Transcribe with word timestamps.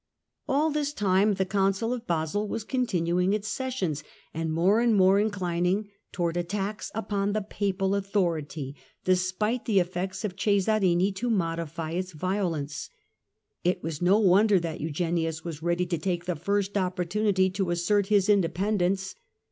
Empire 0.49 0.65
of 0.65 0.71
AH 0.71 0.73
this 0.73 0.93
time 0.93 1.33
the 1.35 1.45
Council 1.45 1.93
of 1.93 2.07
Basle 2.07 2.47
was 2.47 2.63
continuing 2.63 3.33
its 3.33 3.35
and 3.35 3.43
the 3.45 3.71
sessions, 3.71 4.03
and 4.33 4.51
more 4.51 4.79
and 4.79 4.95
more 4.95 5.19
inclining 5.19 5.89
towards 6.11 6.39
attacks 6.39 6.89
ChSeh 6.95 7.07
npon 7.07 7.33
the 7.33 7.43
Papal 7.43 7.93
authority, 7.93 8.75
despite 9.05 9.65
the 9.65 9.79
efforts 9.79 10.25
of 10.25 10.35
Cesarini 10.35 11.13
to 11.13 11.29
modify 11.29 11.91
its 11.91 12.13
violence. 12.13 12.89
It 13.63 13.83
was 13.83 14.01
no 14.01 14.17
wonder 14.17 14.59
that 14.59 14.81
Eugenius 14.81 15.43
was 15.45 15.61
ready 15.61 15.85
to 15.85 15.99
take 15.99 16.25
the 16.25 16.35
first 16.35 16.75
opportunity 16.79 17.51
to 17.51 17.69
assert 17.69 18.07
his 18.07 18.27
in 18.27 18.41
dependence. 18.41 19.13